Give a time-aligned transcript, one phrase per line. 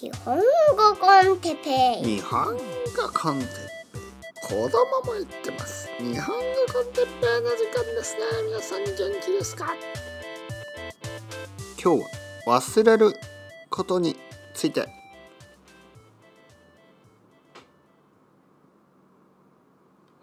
[0.00, 0.42] 日本語
[1.00, 2.18] コンテペイ。
[2.18, 2.60] 日本語
[3.12, 4.00] コンテッペイ。
[4.42, 5.88] 子供も言ってます。
[5.98, 6.42] 日本語
[6.72, 8.20] コンテッペイの時間ですね。
[8.46, 9.74] 皆さん元気ですか？
[11.82, 12.02] 今日
[12.46, 13.12] は忘れる
[13.70, 14.16] ことに
[14.54, 14.82] ついて。
[14.82, 14.86] は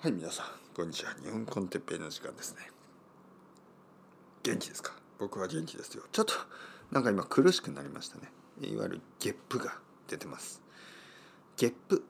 [0.07, 1.13] い皆さんこんにちは。
[1.21, 2.61] 日本コンテッペイの時間ですね。
[4.41, 4.93] 元気ですか？
[5.19, 6.03] 僕は元気ですよ。
[6.13, 6.33] ちょっと
[6.93, 8.31] なんか今苦しくなりましたね。
[8.61, 10.61] いわゆるゲップが出てます。
[11.57, 12.03] ゲップ？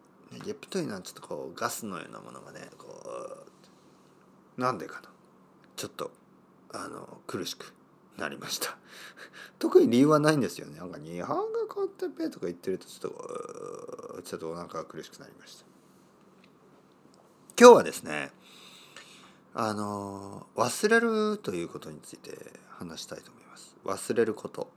[0.44, 2.88] ゲップというのはちょっとこうガスのようなものがねこ
[4.58, 5.10] うなんでかな
[5.76, 6.12] ちょっと
[6.74, 7.74] あの苦しく
[8.18, 8.78] なりました。
[9.60, 10.80] 特に理由はないんですよね。
[10.80, 15.66] なんか日本語コンテッペとか言ってるとちょっとちょっとお腹が苦しくなりました。
[17.60, 18.34] 今日はですね
[19.54, 23.76] あの忘れるということについて話したいと思います。
[23.84, 24.72] 忘れること。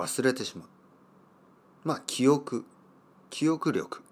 [0.00, 0.68] 忘れてしまう。
[1.84, 2.64] まあ記憶。
[3.30, 4.02] 記憶力。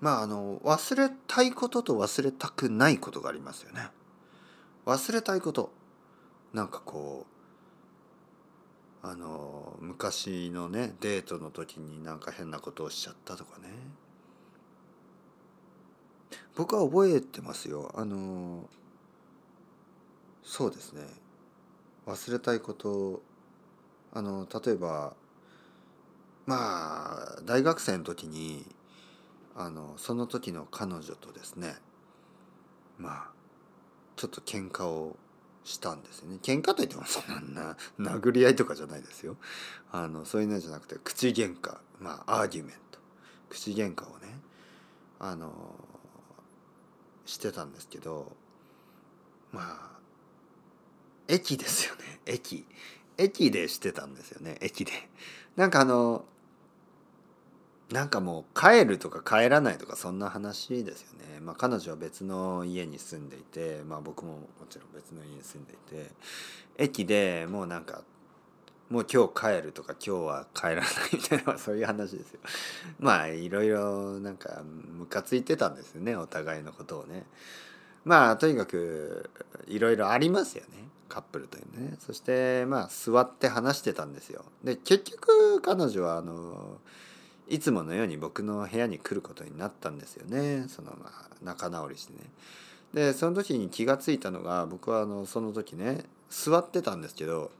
[0.00, 3.88] まああの忘れたいことと忘れたくないことがありますよね。
[4.84, 5.72] 忘れたいこと。
[6.52, 7.26] なんかこ
[9.02, 13.68] うあの昔のねデートの時になんか変なことをしちゃったとかね。
[16.56, 17.92] 僕は覚えてますよ。
[17.94, 18.68] あの
[20.42, 21.02] そうですね。
[22.06, 23.22] 忘れたいこと
[24.12, 25.14] あの例えば
[26.46, 28.66] まあ大学生の時に
[29.54, 31.74] あのその時の彼女とですね
[32.98, 33.30] まあ
[34.16, 35.16] ちょっと喧嘩を
[35.64, 36.38] したんですよね。
[36.42, 39.36] 喧嘩といってもそんな殴り合いとかじゃないですよ。
[39.90, 42.98] あのそういうのじゃなくて口喧嘩まあアーギュメント。
[43.50, 44.28] 口喧嘩をね
[45.18, 45.52] あの
[47.24, 48.32] してたんですけど
[49.52, 49.90] まあ
[51.28, 52.20] 駅ですよね。
[52.26, 52.64] 駅。
[53.18, 54.58] 駅でしてたんですよね。
[54.60, 54.92] 駅で。
[55.56, 56.24] なんかあの
[57.90, 61.40] なんかもう帰るとか帰らないとかそんな話ですよね。
[61.40, 66.10] まあ彼女は別の家に住んでいてまあ僕ももちろん別の家に住んでいて
[66.76, 68.02] 駅でもうなんか
[68.88, 72.40] もう今日帰るとか今日は帰らないみたいな そういう話ですよ。
[72.98, 77.24] まあいろいろなんかムカついてたんですよねお互いのことをね。
[78.06, 79.28] まあとにかく
[79.66, 80.88] いろいろありますよね。
[81.08, 81.96] カップルというね。
[81.98, 84.44] そしてまあ座って話してたんですよ。
[84.62, 86.78] で結局彼女はあの
[87.48, 90.66] いつものように僕の部屋に来ることになったんですよね。
[90.68, 92.30] そのまあ仲直りしてね。
[92.94, 97.50] でその時に気がついたのが僕はあのその時ね座ってたんですけど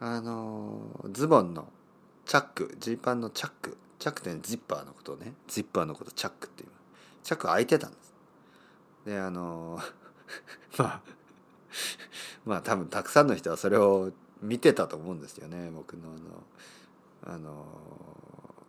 [0.00, 0.80] あの
[1.12, 1.68] ズボンの
[2.24, 3.76] チャックジーパンのチャック。
[3.98, 5.34] チャックってジッパーのことをね。
[5.48, 6.70] ジッパーのことチャックっていう。
[7.22, 8.11] チャック開いてたんです。
[9.04, 9.78] であの
[10.78, 11.00] まあ
[12.44, 16.02] まあ多分たくさんの人はそれを見てたと思うんですよね僕の
[17.24, 17.66] あのあの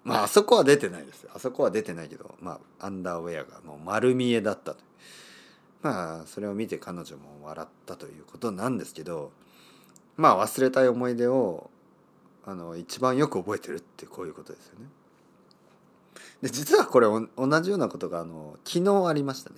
[0.03, 4.83] まああそこは出てないですあそこは出てないけどまあアンダーウェアがもう丸見えだったと
[5.81, 9.31] まあそれを見て彼女も笑ったということなんですけど
[10.17, 11.69] まあ忘れたい思い出を
[12.45, 14.85] あの一番よく覚えてるってこういうことですよね。
[16.41, 19.55] で実はこれ同じようなことがあの昨日ありましたね。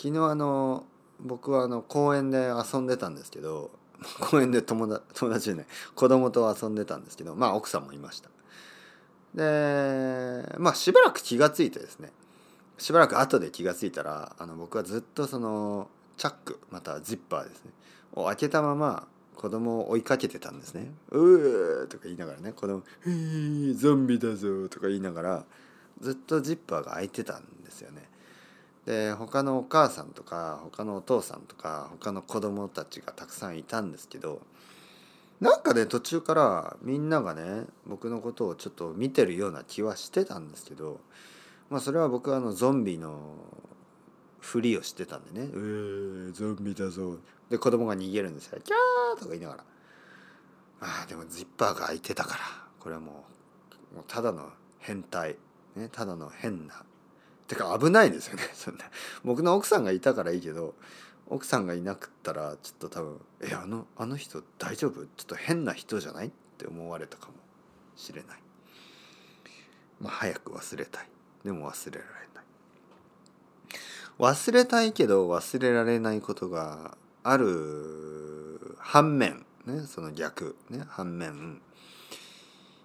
[0.00, 0.86] 昨日あの
[1.20, 3.70] 僕はあの公園で遊んでたんですけど
[4.18, 8.30] 公園で友達友達じゃない子供と遊んでたんですけどまあ奥さんもいました。
[9.34, 12.12] でまあしばらく気が付いてですね
[12.78, 17.70] しばらく後で気が付いたらあの僕はずっとそのチャックまたジッパーですね
[18.14, 19.06] を開けたまま
[19.36, 20.94] 子供を追いかけてたんですね。
[21.10, 22.82] うーとか言いながらね子供
[23.76, 25.44] 「ゾンビだぞ」とか言いながら
[26.00, 28.09] ずっとジッパーが開いてたんですよね。
[28.86, 34.40] で他のお母さんとか他のお父さんとか他の子供たちがたくさんいたんですけど
[35.40, 41.00] なんかね途中からみんながね僕のことをちょっと見てるような気はしてたんですけど
[41.68, 43.18] まあそれは僕はあのゾンビの
[44.40, 47.18] ふりをしてたんでね「うーゾンビだぞ」
[47.50, 49.64] で子供が逃げるんですよ「キャー!」とか言いながら。
[50.82, 52.40] ああでもジッパーが開いてたから
[52.78, 53.24] これはも
[53.92, 54.48] うもうただの
[54.78, 55.36] 変態、
[55.76, 56.82] ね、ただの変な
[57.50, 58.42] てか危ないですよね。
[58.54, 58.84] そんな。
[59.24, 60.76] 僕の奥さんがいたからいいけど
[61.26, 65.04] 奥さんがいなくったらちょっと多分「えあのあの人大丈夫？
[65.04, 67.32] ちょっと変な人じゃない?」って思われたかも
[67.96, 68.42] しれない。
[70.00, 71.08] まあ早く忘れたい。
[71.44, 72.44] でも忘れられない。
[74.20, 80.54] 忘れたいけど忘れられないことがある反面ねその逆。
[80.68, 81.60] ね反面。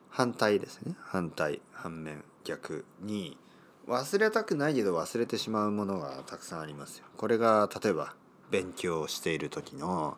[0.10, 0.96] 反対ですね。
[1.02, 3.38] 反対反面逆に
[3.88, 7.06] 忘れたくないけど忘れてしまうものがたくさんありますよ。
[7.18, 8.14] これが例えば
[8.50, 10.18] 勉強している時の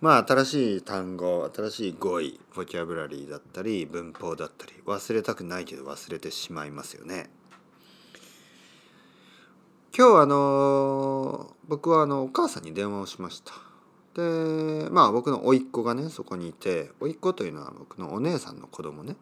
[0.00, 7.30] まあ新しい単語新しい語彙ボキャブラリーだったり文法だったり忘れたくないけど忘れてしまいますよね。
[9.96, 13.52] 今日あの僕はあのお母さんに電話をしました。
[14.14, 19.14] でまあ僕の甥っ子がねそこにいて甥っ子というのは僕のお姉さんの子供ね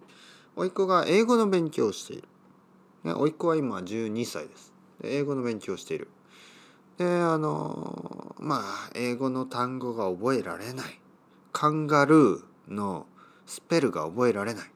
[0.55, 2.28] 甥っ子が英語の勉強をしている。
[3.06, 4.73] ね、甥っ子は今12歳です。
[5.03, 6.08] 英語の勉強をしている。
[6.99, 10.99] であのまあ英語の単語が覚えられない
[11.53, 13.06] カンガルーの
[13.44, 14.70] スペルが覚えられない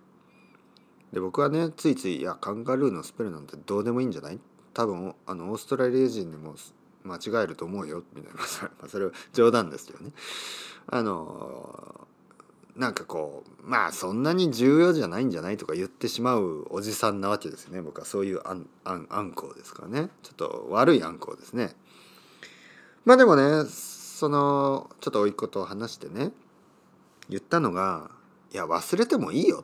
[1.13, 4.39] で僕はねついつい「いやカンガルーのスペルなんてどうでもいいんじゃない?」
[4.75, 6.55] 多分あのオーストラリア人でも
[7.05, 8.41] 間違えると思うよみたいな
[8.89, 10.13] それは冗談ですけどね
[10.89, 12.07] あの
[12.81, 20.09] なんかこうまあそんなに重要じゃないんじゃないとか言ってしまうおじさんなわけですね僕はそういうあんあんあんこうですからね。
[20.23, 21.75] ちょっと悪いあんこうですね
[23.05, 26.33] まあでもねそのちょっと甥っ子と話してね
[27.29, 28.11] 言ったのが
[28.51, 29.63] 「いや忘れてもいいよ」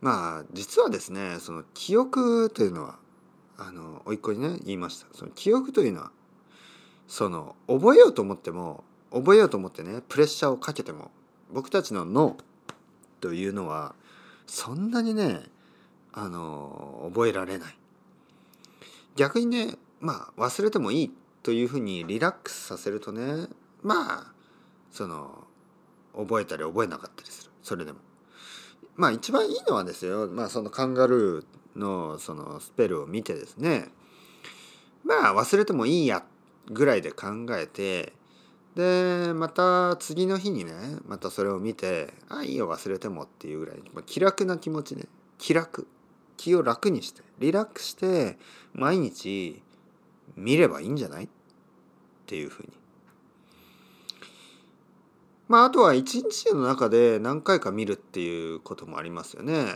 [0.00, 2.98] まあ実はですねその記憶というのは
[3.58, 5.06] あの甥っ子にね言いました。
[5.12, 6.12] その記憶というのは
[7.08, 11.10] その覚えようと思っても覚えようと思ってねプレッシャーをかけても
[11.54, 12.36] 僕たちの脳
[13.20, 13.94] というのは
[14.46, 15.40] そんなにね
[16.12, 17.76] あの覚えられない。
[19.14, 21.12] 逆にねまあ忘れてもいい
[21.44, 23.46] というふうにリラックスさせるとね
[23.82, 24.32] まあ
[24.90, 25.44] その
[26.16, 27.50] 覚えたり覚えなかったりする。
[27.62, 28.00] それでも。
[28.96, 33.88] まあ一番いいのはですよまあそのカンガルーのそのスペルを見てですね
[35.04, 36.24] まあ忘れてもいいや
[36.66, 38.12] ぐらいで考えて
[38.74, 40.72] でまた次の日にね
[41.06, 45.04] またそれを見てあいいよ忘れてもっていうぐらい、まあ、気楽な気持ちね。
[45.38, 45.86] 気楽。
[46.36, 47.22] 気を楽にして。
[47.38, 48.36] リラックスして
[48.72, 49.62] 毎日
[50.36, 51.28] 見ればいいんじゃないっ
[52.26, 52.68] ていうふうに。
[55.46, 59.74] まああとは一日の中で何回か見るっていうこともありますよね。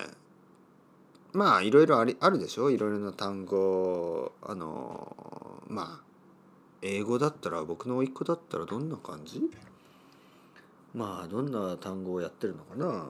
[1.33, 2.71] まあいろいろありあるでしょ？
[2.71, 6.07] いろいろな単語あのまあ
[6.82, 9.42] 英語だったら僕の甥っ子だったらどんな感じ？
[10.94, 13.06] まあどんな単語をやってるのかな？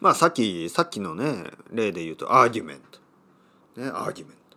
[0.00, 2.80] まあさっきさっきのね例で言うとアーギュメン
[3.74, 4.56] トねアーギュメント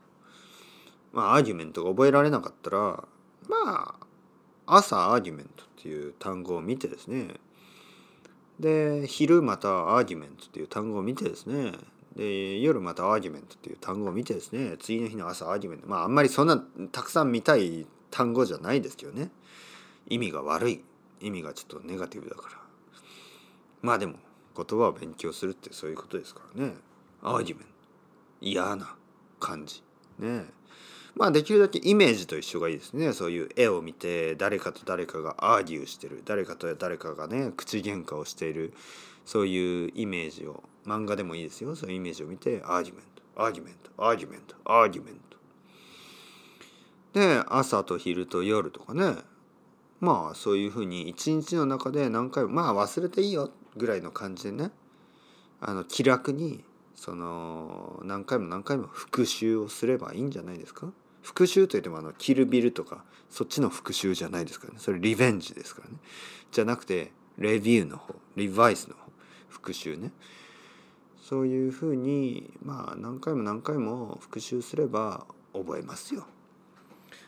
[1.14, 3.04] まあアーギュメントが覚えられなかったら
[3.50, 3.96] ま
[4.68, 7.36] あ朝アーギュメントっていう単語を見てですね。
[8.60, 11.74] で昼またアーギュメントっていう単語を見てですね。
[12.16, 17.86] で夜またアーギュメントっていう単語を見てですね次の日の朝アーギュメントまああんまりそんなたくさん見たい
[18.16, 19.30] 単語じゃないですけどね。
[20.08, 20.82] 意味が悪い。
[21.20, 22.56] 意味がちょっとネガティブだから。
[23.82, 24.16] まあでも
[24.56, 26.76] 言葉を勉強するってそういうことですからね。
[27.22, 27.70] argument。
[28.40, 28.96] 嫌な
[29.42, 29.84] 感じ。
[30.20, 30.46] ね。
[31.16, 33.12] まあできるだけイメージと一緒がいいですね。
[33.12, 36.22] そういう絵を見て誰かと誰かが argue してる。
[36.24, 38.74] 誰かと誰かがね口喧嘩をしている。
[39.26, 41.76] そういうイメージを漫画でもいいですよ。
[41.76, 45.38] そういうイメージを見て argument。argument。argument。argument。
[47.20, 49.16] で朝と昼と夜とかね。
[50.00, 54.72] まあそういうふうに一日の中で何回もまあ忘れていいよぐらいの感じでね。
[55.60, 56.64] あの気楽に
[56.94, 60.92] その何回も何回も復習をすればいいんじゃないですか？
[61.24, 64.80] 復習といってもあのキルビルとかそっちの復習じゃないですからね。
[64.80, 65.96] それリベンジですからね。
[66.52, 68.14] じゃなくてレビューの方。
[68.36, 69.05] リバイスの方。
[69.56, 70.12] 復習ね。
[71.22, 76.28] そういうふうにまあ何回も何回も復習すれば覚えますよ。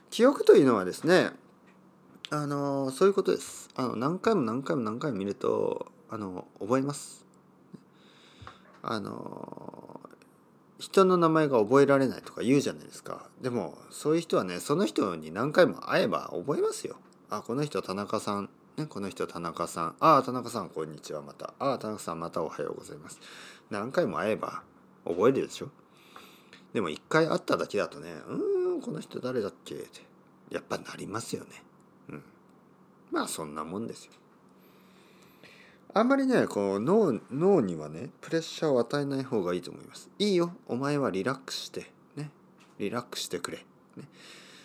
[0.09, 1.31] 記憶というのはですね
[2.29, 3.69] あのそういうことです。
[3.75, 7.25] あの何回も何回も何回も見るとあの覚えます。
[8.83, 10.01] あの
[10.79, 13.29] 人の名前が覚えられないとか言うじゃないですか。
[13.41, 16.97] でもそういう人はねその人に何回も会えば覚えますよ。
[17.29, 18.49] あこの人田中さん。
[18.77, 19.95] ね、この人田中さん。
[19.99, 21.55] ああ、田中さん、こんにちは、また。
[21.57, 23.19] ああ、田中さん、またおはようございます。
[23.71, 24.61] 何回も会えば
[25.03, 25.69] 覚えるでしょ？
[26.73, 29.73] でも一回会っただけだとね、うん、この人誰だっけ？
[29.73, 30.01] って、
[30.51, 31.63] やっぱなりますよね。
[32.09, 32.23] うん。
[33.11, 34.11] まあ、そんなもんですよ。
[35.95, 40.07] あんまりね、こう脳、脳にはね、プレッシャーを与えない方がいいと思います。
[40.19, 42.29] いいよ、お前はリラックスして、ね。
[42.77, 43.65] リラックスしてくれ。
[43.95, 44.03] ね。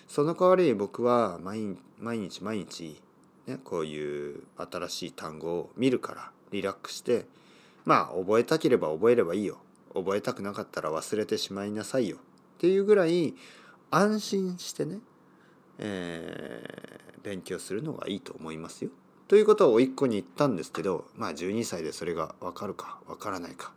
[0.06, 1.78] その代わり僕は毎
[2.18, 3.00] 日毎日
[3.46, 7.26] ね、こういう新しい単語を見るからリラックスして
[7.84, 9.58] まあ覚えたければ覚えればいいよ
[9.94, 12.20] 覚えたくなかったら忘れてしまいなさいよっ
[12.58, 13.34] ていうぐらい
[13.90, 15.00] 安心してね、
[15.78, 18.90] えー、勉強するのがいいと思いますよ。
[19.28, 23.72] ということを甥っ子に言ったんですけどまあ12歳でそれが分かるか分からないか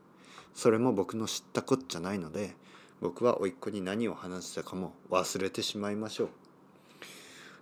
[0.53, 2.55] それも僕の知ったこっちゃないので
[3.01, 6.29] 僕は甥っ子に何を話したかも忘れてしまいましょう。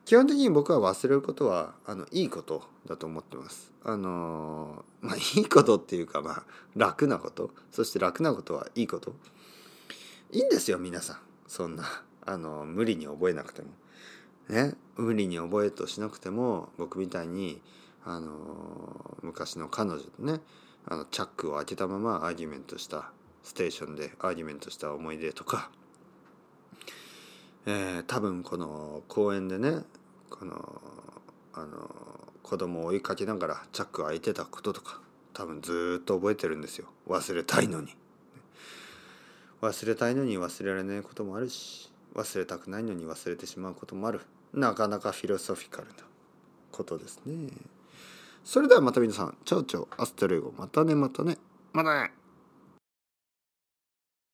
[0.05, 3.71] 基本的に僕は忘れることはあのいいことだと思ってます。
[3.83, 6.43] あのまあいいことっていうかまあ
[6.75, 9.13] 楽なことそして楽なことはいいこと
[10.31, 11.17] いいんですよ皆さん
[11.47, 11.83] そんな
[12.25, 13.69] あの無理に覚えなくても。
[14.49, 17.61] ね無理に覚えとしなくても僕みたいに
[18.05, 20.41] あの昔の彼女とね
[20.85, 25.69] あのチャックを開けたままアーギュメントしたステーションでアーギュメントした思い出とか、
[27.65, 29.83] えー多分この公園でね
[30.29, 30.81] この
[31.53, 31.89] あの
[32.41, 34.99] 子供を追いかけながらチャック開いてたこととか
[35.33, 36.87] 多分ずっと覚えてるんですよ。
[37.07, 37.95] 忘れたいのに。
[39.61, 44.21] 忘れたいのに忘れられないこともあるし忘れたくないのに忘れてしまうこともある。
[44.53, 45.93] なかなかフィロソフィカルな
[46.71, 47.49] ことですね。
[48.43, 51.37] それではまた皆さんチャオチャオアステレゴまたねまたね
[51.71, 52.22] またね。